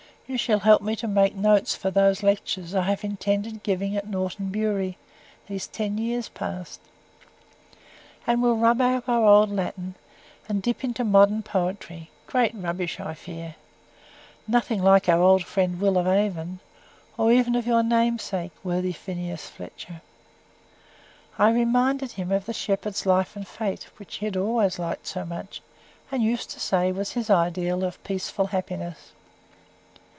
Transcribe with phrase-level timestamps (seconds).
[0.27, 4.07] You shall help me to make notes for those lectures I have intended giving at
[4.07, 4.97] Norton Bury,
[5.47, 6.79] these ten years past.
[8.25, 9.95] And we'll rub up our old Latin,
[10.47, 13.55] and dip into modern poetry great rubbish, I fear!
[14.47, 16.59] Nobody like our old friend Will of Avon,
[17.17, 20.01] or even your namesake, worthy Phineas Fletcher."
[21.37, 25.61] I reminded him of the "Shepherd's life and fate," which he always liked so much,
[26.09, 29.11] and used to say was his ideal of peaceful happiness.